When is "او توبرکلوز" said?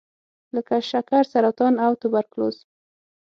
1.85-2.57